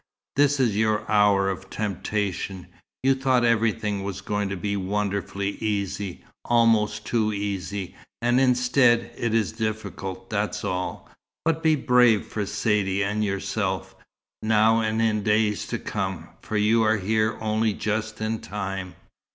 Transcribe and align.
This 0.35 0.59
is 0.59 0.75
your 0.75 1.07
hour 1.11 1.47
of 1.47 1.69
temptation. 1.69 2.65
You 3.03 3.13
thought 3.13 3.45
everything 3.45 4.03
was 4.03 4.21
going 4.21 4.49
to 4.49 4.57
be 4.57 4.75
wonderfully 4.75 5.49
easy, 5.59 6.23
almost 6.43 7.05
too 7.05 7.31
easy, 7.31 7.95
and 8.19 8.39
instead, 8.41 9.11
it 9.15 9.35
is 9.35 9.51
difficult, 9.51 10.27
that's 10.31 10.63
all. 10.65 11.07
But 11.45 11.61
be 11.61 11.75
brave 11.75 12.25
for 12.25 12.47
Saidee 12.47 13.03
and 13.03 13.23
yourself, 13.23 13.93
now 14.41 14.79
and 14.81 14.99
in 15.03 15.21
days 15.21 15.67
to 15.67 15.77
come, 15.77 16.29
for 16.39 16.57
you 16.57 16.81
are 16.81 16.97
here 16.97 17.37
only 17.39 17.71
just 17.73 18.19
in 18.21 18.39
time." 18.39 18.95